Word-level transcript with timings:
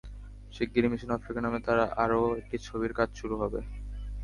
শিগগিরই 0.53 0.91
mission 0.91 1.11
Africa 1.13 1.41
নামে 1.41 1.59
তাঁর 1.65 1.79
আরও 2.03 2.21
একটি 2.41 2.57
ছবির 2.67 2.91
কাজ 2.99 3.09
শুরু 3.19 3.35
হবে। 3.41 3.59